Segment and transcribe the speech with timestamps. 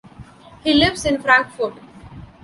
[0.63, 1.75] He lives in Frankfurt.